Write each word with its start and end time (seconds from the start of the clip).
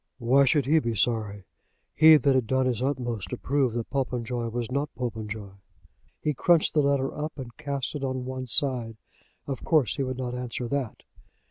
Why 0.17 0.45
should 0.45 0.65
he 0.65 0.79
be 0.79 0.95
sorry, 0.95 1.43
he 1.93 2.17
that 2.17 2.33
had 2.33 2.47
done 2.47 2.65
his 2.65 2.81
utmost 2.81 3.29
to 3.29 3.37
prove 3.37 3.73
that 3.73 3.91
Popenjoy 3.91 4.47
was 4.49 4.71
not 4.71 4.89
Popenjoy? 4.95 5.51
He 6.19 6.33
crunched 6.33 6.73
the 6.73 6.81
letter 6.81 7.13
up 7.13 7.33
and 7.37 7.55
cast 7.57 7.93
it 7.93 8.03
on 8.03 8.25
one 8.25 8.47
side. 8.47 8.97
Of 9.45 9.63
course 9.63 9.97
he 9.97 10.03
would 10.03 10.17
not 10.17 10.33
answer 10.33 10.67
that. 10.69 11.03